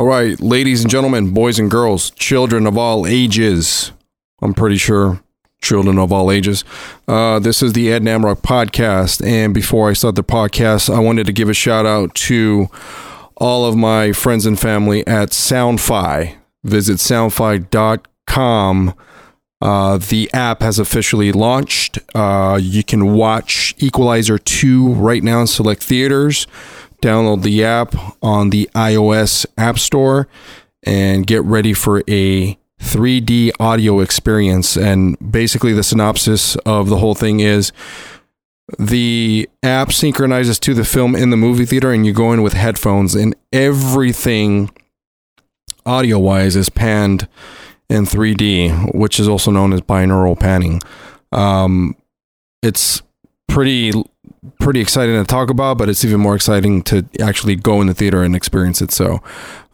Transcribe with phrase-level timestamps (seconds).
[0.00, 3.92] All right, ladies and gentlemen, boys and girls, children of all ages.
[4.40, 5.20] I'm pretty sure
[5.60, 6.64] children of all ages.
[7.06, 9.22] Uh, this is the Ed Namrock podcast.
[9.22, 12.70] And before I start the podcast, I wanted to give a shout out to
[13.36, 16.34] all of my friends and family at Soundfi.
[16.64, 17.74] Visit soundfi.com.
[19.60, 21.98] Uh, the app has officially launched.
[22.14, 26.46] Uh, you can watch Equalizer 2 right now in select theaters.
[27.00, 30.28] Download the app on the iOS App Store
[30.82, 34.76] and get ready for a 3D audio experience.
[34.76, 37.72] And basically, the synopsis of the whole thing is
[38.78, 42.52] the app synchronizes to the film in the movie theater, and you go in with
[42.52, 44.70] headphones, and everything
[45.84, 47.28] audio wise is panned
[47.88, 50.80] in 3D, which is also known as binaural panning.
[51.32, 51.96] Um,
[52.62, 53.02] it's
[53.50, 53.92] pretty
[54.58, 57.94] pretty exciting to talk about, but it's even more exciting to actually go in the
[57.94, 58.90] theater and experience it.
[58.90, 59.22] So,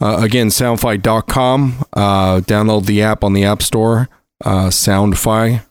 [0.00, 1.84] uh, again, soundfi.com.
[1.92, 4.08] Uh, download the app on the App Store,
[4.44, 5.62] uh, Soundfi.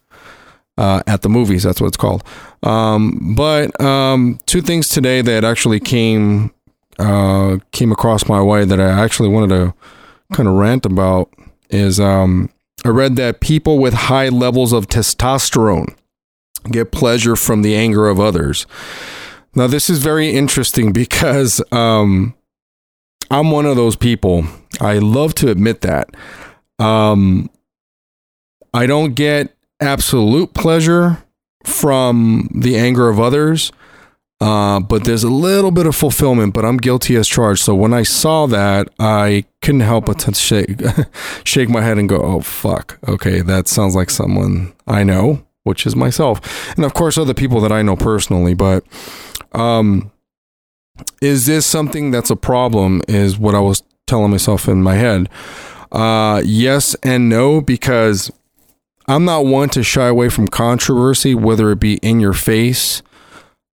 [0.77, 2.21] Uh, at the movies, that's what it's called.
[2.61, 6.51] Um, but um, two things today that actually came
[6.99, 9.73] uh, came across my way that I actually wanted to
[10.33, 11.33] kind of rant about
[11.69, 12.49] is um,
[12.83, 15.95] I read that people with high levels of testosterone
[16.71, 18.65] get pleasure from the anger of others.
[19.55, 22.35] Now, this is very interesting because um,
[23.31, 24.45] I'm one of those people.
[24.81, 26.09] I love to admit that.
[26.77, 27.49] Um,
[28.73, 31.23] I don't get absolute pleasure
[31.63, 33.71] from the anger of others,
[34.41, 37.63] uh, but there's a little bit of fulfillment, but I'm guilty as charged.
[37.63, 40.81] So when I saw that, I couldn't help but to shake,
[41.45, 42.99] shake my head and go, oh, fuck.
[43.07, 47.59] Okay, that sounds like someone I know which is myself, and of course other people
[47.61, 48.53] that I know personally.
[48.53, 48.83] But
[49.51, 50.11] um,
[51.21, 53.01] is this something that's a problem?
[53.07, 55.29] Is what I was telling myself in my head.
[55.91, 58.31] Uh, yes and no, because
[59.07, 63.01] I'm not one to shy away from controversy, whether it be in your face,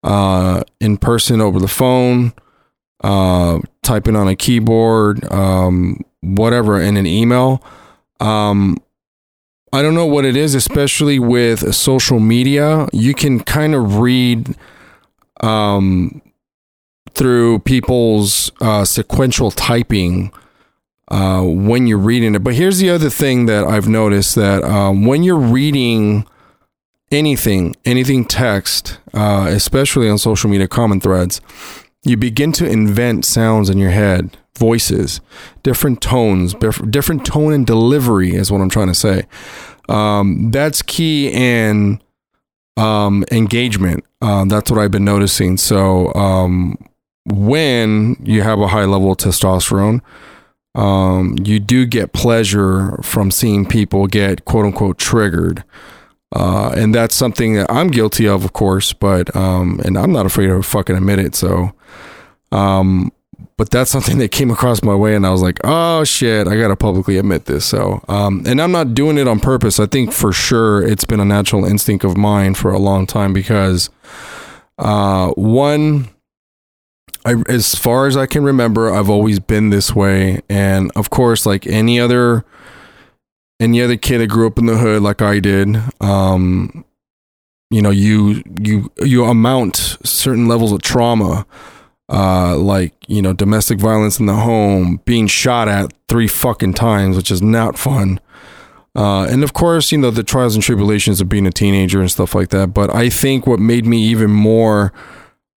[0.03, 2.33] uh, in person over the phone,
[3.03, 7.63] uh, typing on a keyboard, um, whatever, in an email.
[8.19, 8.77] Um,
[9.73, 12.87] I don't know what it is, especially with social media.
[12.93, 14.55] You can kind of read
[15.41, 16.21] um,
[17.15, 20.31] through people's uh, sequential typing
[21.07, 22.43] uh, when you're reading it.
[22.43, 26.27] But here's the other thing that I've noticed that um, when you're reading
[27.11, 31.41] anything, anything text, uh, especially on social media comment threads,
[32.03, 35.21] you begin to invent sounds in your head voices,
[35.63, 36.53] different tones,
[36.89, 39.25] different tone and delivery is what I'm trying to say.
[39.89, 42.01] Um, that's key in
[42.77, 44.05] um, engagement.
[44.21, 45.57] Um, that's what I've been noticing.
[45.57, 46.77] So um,
[47.25, 50.01] when you have a high level of testosterone,
[50.75, 55.63] um, you do get pleasure from seeing people get quote unquote triggered.
[56.35, 60.25] Uh, and that's something that I'm guilty of, of course, but um, and I'm not
[60.25, 61.35] afraid to fucking admit it.
[61.35, 61.73] So,
[62.53, 63.11] um,
[63.57, 66.55] but that's something that came across my way and I was like, oh shit, I
[66.55, 67.65] gotta publicly admit this.
[67.65, 69.79] So, um, and I'm not doing it on purpose.
[69.79, 73.33] I think for sure it's been a natural instinct of mine for a long time
[73.33, 73.89] because,
[74.77, 76.09] uh, one,
[77.25, 80.41] I, as far as I can remember, I've always been this way.
[80.49, 82.43] And of course, like any other,
[83.59, 86.83] any other kid that grew up in the hood, like I did, um,
[87.69, 91.45] you know, you, you, you amount certain levels of trauma
[92.09, 97.15] uh, like you know domestic violence in the home, being shot at three fucking times,
[97.15, 98.19] which is not fun.
[98.95, 102.11] Uh, and of course, you know the trials and tribulations of being a teenager and
[102.11, 102.73] stuff like that.
[102.73, 104.93] But I think what made me even more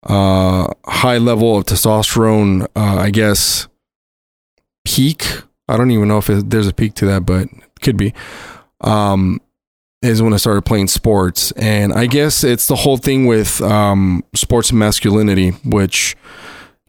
[0.03, 3.67] uh, high level of testosterone, uh, I guess,
[4.85, 5.25] peak.
[5.67, 7.47] I don't even know if it, there's a peak to that, but
[7.81, 8.13] could be.
[8.81, 9.41] Um,
[10.05, 11.51] is when I started playing sports.
[11.53, 16.15] And I guess it's the whole thing with um, sports masculinity, which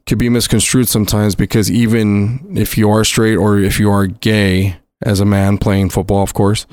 [0.05, 4.77] could be misconstrued sometimes because even if you are straight or if you are gay
[5.01, 6.65] as a man playing football, of course,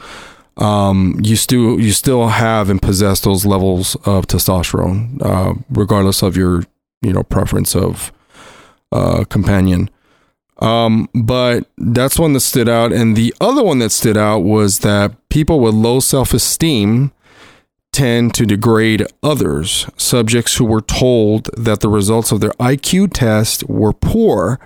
[0.56, 6.36] um, you still you still have and possess those levels of testosterone, uh, regardless of
[6.36, 6.62] your
[7.02, 8.12] you know preference of
[8.92, 9.90] uh, companion.
[10.58, 12.92] Um, but that's one that stood out.
[12.92, 17.12] And the other one that stood out was that people with low self esteem
[17.92, 19.86] tend to degrade others.
[19.96, 24.58] Subjects who were told that the results of their IQ test were poor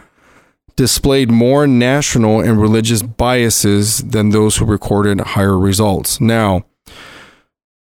[0.77, 6.21] displayed more national and religious biases than those who recorded higher results.
[6.21, 6.65] Now,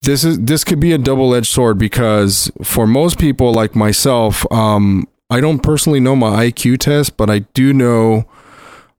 [0.02, 5.08] this is this could be a double-edged sword because for most people like myself, um,
[5.30, 8.26] I don't personally know my IQ test, but I do know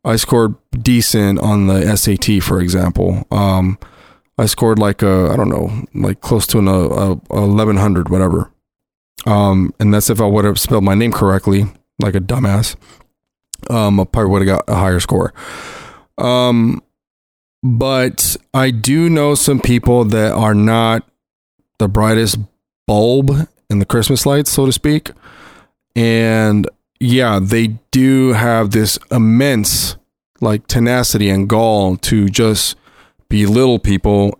[0.03, 3.25] I scored decent on the SAT, for example.
[3.31, 3.77] Um,
[4.37, 8.51] I scored like a, I don't know, like close to an a, a 1100, whatever.
[9.25, 11.65] Um, and that's if I would have spelled my name correctly,
[11.99, 12.75] like a dumbass.
[13.69, 15.33] Um, I probably would have got a higher score.
[16.17, 16.81] Um,
[17.63, 21.07] but I do know some people that are not
[21.79, 22.37] the brightest
[22.85, 23.31] bulb
[23.69, 25.11] in the Christmas lights, so to speak.
[25.95, 26.69] And
[26.99, 29.97] yeah, they do have this immense
[30.41, 32.75] like tenacity and gall to just
[33.29, 34.37] belittle people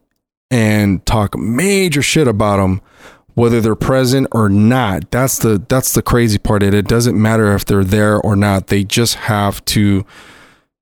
[0.51, 2.81] and talk major shit about them
[3.35, 5.11] whether they're present or not.
[5.11, 6.73] That's the that's the crazy part it.
[6.73, 8.67] It doesn't matter if they're there or not.
[8.67, 10.05] They just have to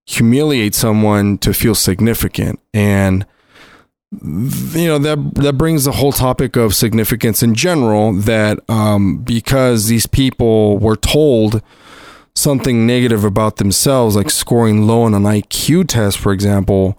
[0.05, 2.59] humiliate someone to feel significant.
[2.73, 3.25] And
[4.21, 9.87] you know that that brings the whole topic of significance in general that um, because
[9.87, 11.61] these people were told
[12.35, 16.97] something negative about themselves like scoring low on an IQ test for example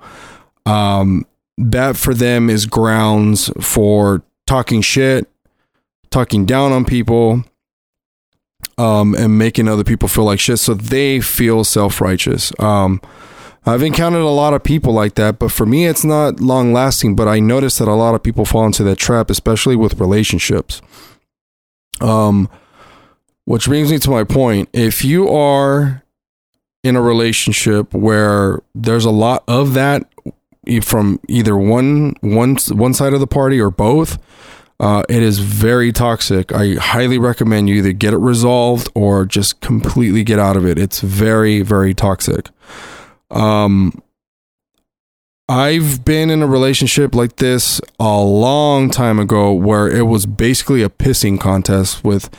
[0.66, 1.26] um,
[1.56, 5.28] that for them is grounds for talking shit
[6.10, 7.44] talking down on people
[8.78, 10.58] um, and making other people feel like shit.
[10.58, 12.52] So they feel self-righteous.
[12.58, 13.00] Um,
[13.66, 17.16] I've encountered a lot of people like that, but for me, it's not long lasting.
[17.16, 20.82] But I notice that a lot of people fall into that trap, especially with relationships.
[22.00, 22.48] Um,
[23.44, 24.68] which brings me to my point.
[24.72, 26.02] If you are
[26.82, 30.06] in a relationship where there's a lot of that
[30.82, 34.18] from either one one one side of the party or both,
[34.80, 36.52] uh, it is very toxic.
[36.52, 40.78] I highly recommend you either get it resolved or just completely get out of it.
[40.78, 42.48] It's very very toxic.
[43.34, 44.00] Um,
[45.48, 50.82] I've been in a relationship like this a long time ago where it was basically
[50.82, 52.30] a pissing contest with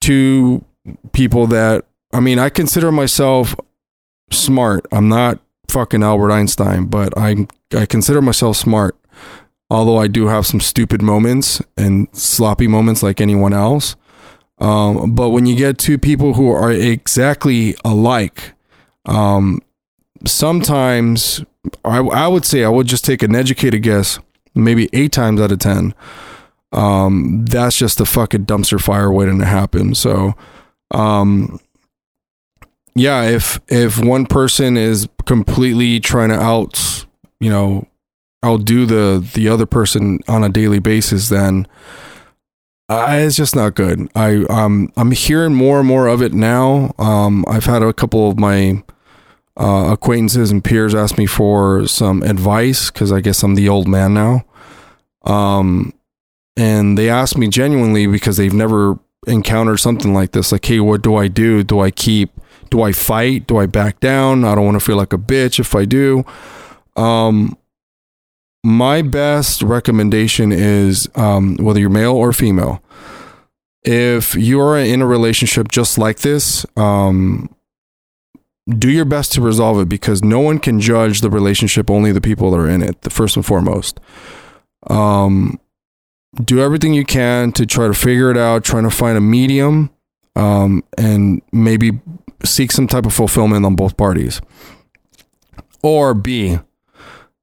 [0.00, 0.64] two
[1.12, 3.54] people that I mean, I consider myself
[4.30, 4.86] smart.
[4.92, 8.96] I'm not fucking Albert Einstein, but I I consider myself smart.
[9.70, 13.96] Although I do have some stupid moments and sloppy moments like anyone else.
[14.58, 18.54] Um, but when you get two people who are exactly alike,
[19.04, 19.60] um,
[20.26, 21.44] sometimes
[21.84, 24.18] I, I would say I would just take an educated guess,
[24.54, 25.94] maybe eight times out of ten.
[26.72, 29.94] Um, that's just a fucking dumpster fire waiting to happen.
[29.94, 30.34] So,
[30.90, 31.60] um,
[32.94, 37.06] yeah, if if one person is completely trying to out,
[37.40, 37.86] you know,
[38.44, 41.66] outdo the the other person on a daily basis, then
[42.90, 44.08] it's just not good.
[44.14, 46.94] I um I'm hearing more and more of it now.
[46.98, 48.82] Um, I've had a couple of my
[49.58, 53.88] uh, acquaintances and peers ask me for some advice because I guess I'm the old
[53.88, 54.44] man now.
[55.24, 55.92] Um,
[56.56, 60.52] and they ask me genuinely because they've never encountered something like this.
[60.52, 61.62] Like, hey, what do I do?
[61.64, 62.30] Do I keep?
[62.70, 63.46] Do I fight?
[63.46, 64.44] Do I back down?
[64.44, 66.24] I don't want to feel like a bitch if I do.
[66.96, 67.56] Um,
[68.64, 72.82] my best recommendation is um, whether you're male or female.
[73.82, 77.48] If you're in a relationship just like this, um,
[78.68, 82.20] do your best to resolve it because no one can judge the relationship only the
[82.20, 83.98] people that are in it the first and foremost.
[84.88, 85.58] Um
[86.44, 89.90] do everything you can to try to figure it out trying to find a medium
[90.36, 91.98] um and maybe
[92.44, 94.40] seek some type of fulfillment on both parties.
[95.82, 96.58] Or b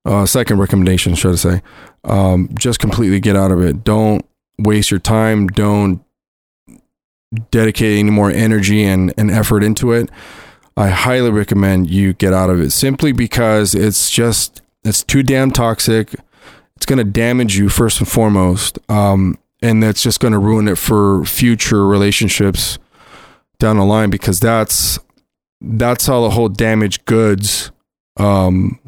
[0.06, 1.62] uh second recommendation should i say
[2.04, 3.84] um just completely get out of it.
[3.84, 4.24] Don't
[4.60, 5.48] waste your time.
[5.48, 6.04] Don't
[7.50, 10.10] dedicate any more energy and, and effort into it
[10.78, 15.52] I highly recommend you get out of it simply because it's just it's too damn
[15.52, 16.16] toxic.
[16.76, 20.68] It's going to damage you first and foremost, um, and that's just going to ruin
[20.68, 22.78] it for future relationships
[23.58, 25.00] down the line because that's
[25.62, 27.72] that's how the whole damaged goods
[28.18, 28.80] um,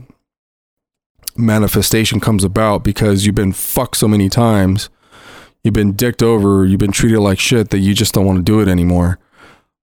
[1.38, 4.90] manifestation comes about because you've been fucked so many times,
[5.64, 8.44] you've been dicked over, you've been treated like shit that you just don't want to
[8.44, 9.20] do it anymore.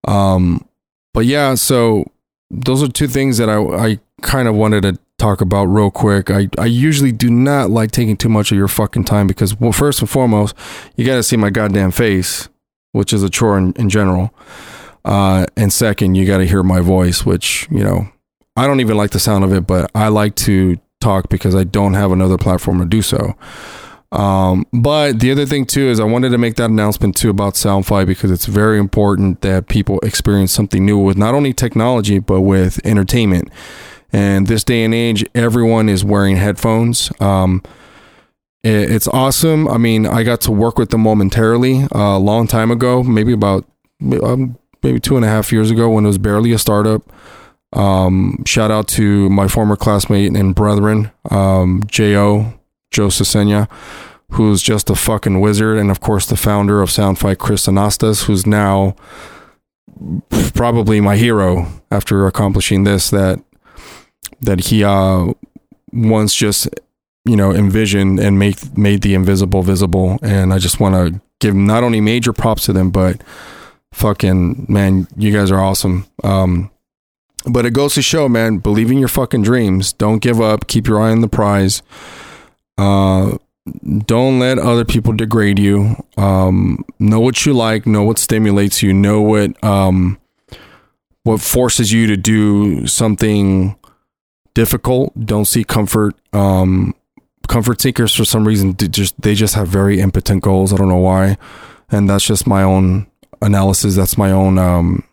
[0.07, 0.67] Um,
[1.15, 2.05] but yeah, so
[2.51, 6.29] those are two things that I, I kind of wanted to talk about real quick.
[6.29, 9.71] I, I usually do not like taking too much of your fucking time because, well,
[9.71, 10.55] first and foremost,
[10.97, 12.49] you got to see my goddamn face,
[12.91, 14.33] which is a chore in, in general.
[15.05, 18.09] Uh, and second, you got to hear my voice, which, you know,
[18.57, 21.63] I don't even like the sound of it, but I like to talk because I
[21.63, 23.35] don't have another platform to do so.
[24.15, 27.55] Um, but the other thing too is I wanted to make that announcement too about
[27.55, 32.41] Soundfi because it's very important that people experience something new with not only technology but
[32.41, 33.49] with entertainment.
[34.13, 37.11] And this day and age, everyone is wearing headphones.
[37.19, 37.61] Um,
[38.63, 39.67] it, it's awesome.
[39.67, 43.33] I mean, I got to work with them momentarily uh, a long time ago, maybe
[43.33, 43.65] about
[44.23, 47.01] um, maybe two and a half years ago when it was barely a startup.
[47.73, 52.53] Um, shout out to my former classmate and brethren, um, J.O.
[52.95, 53.69] Joe Cesena,
[54.31, 55.77] who's just a fucking wizard.
[55.77, 58.95] And of course, the founder of Soundfi, Chris Anastas, who's now
[60.53, 63.39] probably my hero after accomplishing this that
[64.41, 65.27] that he uh
[65.93, 66.67] once just
[67.23, 70.19] you know envisioned and made made the invisible visible.
[70.21, 73.21] And i just want to give not only major props to them but
[73.93, 76.07] fucking man you guys are awesome.
[76.23, 76.71] Um
[77.47, 79.93] but it goes to show man believe in your fucking dreams.
[79.93, 80.67] Don't give up.
[80.67, 81.81] Keep your eye on the prize
[82.77, 83.37] uh
[84.05, 85.95] don't let other people degrade you.
[86.17, 87.87] Um, know what you like.
[87.87, 88.93] Know what stimulates you.
[88.93, 90.19] Know what um,
[91.23, 93.75] what forces you to do something
[94.53, 95.13] difficult.
[95.25, 96.15] Don't seek comfort.
[96.33, 96.93] Um,
[97.47, 100.71] comfort seekers, for some reason, just they just have very impotent goals.
[100.71, 101.37] I don't know why,
[101.89, 103.07] and that's just my own
[103.41, 103.95] analysis.
[103.95, 105.03] That's my own um,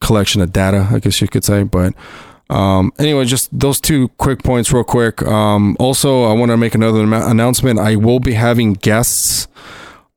[0.00, 1.62] collection of data, I guess you could say.
[1.62, 1.94] But
[2.50, 5.22] um, anyway, just those two quick points, real quick.
[5.22, 7.78] Um, also, I want to make another announcement.
[7.78, 9.48] I will be having guests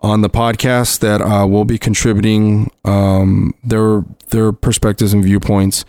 [0.02, 5.86] on the podcast that uh, will be contributing um, their their perspectives and viewpoints.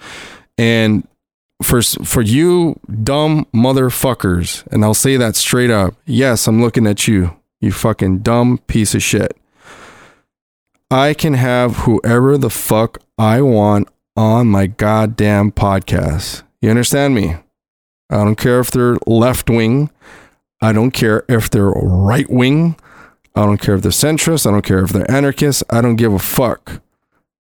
[0.57, 1.07] And
[1.63, 5.95] for for you dumb motherfuckers, and I'll say that straight up.
[6.07, 9.37] Yes, I'm looking at you, you fucking dumb piece of shit.
[10.91, 13.89] I can have whoever the fuck I want
[14.19, 16.43] on my goddamn podcast.
[16.61, 17.37] You understand me?
[18.11, 19.91] I don't care if they're left wing.
[20.61, 22.75] I don't care if they're right wing.
[23.37, 24.45] I don't care if they're centrist.
[24.45, 25.63] I don't care if they're anarchists.
[25.71, 26.83] I don't give a fuck.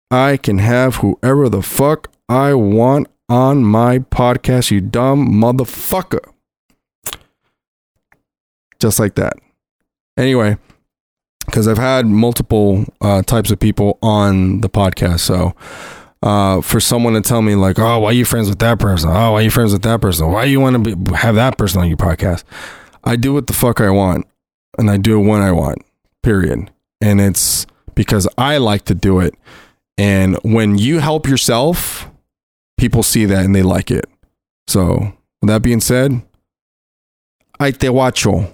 [0.10, 6.32] I can have whoever the fuck I want on my podcast, you dumb motherfucker.
[8.80, 9.34] Just like that.
[10.18, 10.58] Anyway,
[11.46, 15.20] because I've had multiple uh, types of people on the podcast.
[15.22, 15.56] So,
[16.24, 19.10] uh, for someone to tell me like, "Oh, why are you friends with that person?
[19.10, 20.32] Oh, why are you friends with that person?
[20.32, 22.44] Why you want to have that person on your podcast?"
[23.04, 24.26] I do what the fuck I want,
[24.78, 25.80] and I do it when I want.
[26.22, 26.72] Period.
[27.02, 29.36] And it's because I like to do it.
[29.98, 32.10] And when you help yourself,
[32.78, 34.06] people see that and they like it.
[34.68, 36.22] So, with that being said,
[37.60, 38.54] I te watcho.